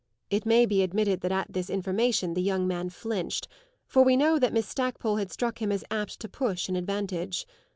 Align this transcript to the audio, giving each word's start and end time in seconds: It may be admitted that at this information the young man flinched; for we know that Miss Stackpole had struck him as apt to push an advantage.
It 0.31 0.47
may 0.47 0.65
be 0.65 0.81
admitted 0.81 1.21
that 1.21 1.31
at 1.31 1.53
this 1.53 1.69
information 1.69 2.33
the 2.33 2.41
young 2.41 2.67
man 2.67 2.89
flinched; 2.89 3.47
for 3.85 4.01
we 4.01 4.17
know 4.17 4.39
that 4.39 4.51
Miss 4.51 4.67
Stackpole 4.67 5.17
had 5.17 5.31
struck 5.31 5.61
him 5.61 5.71
as 5.71 5.85
apt 5.91 6.19
to 6.21 6.27
push 6.27 6.67
an 6.69 6.75
advantage. 6.75 7.45